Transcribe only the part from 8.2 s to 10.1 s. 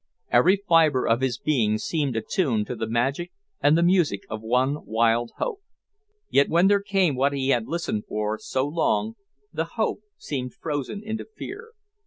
so long, the hope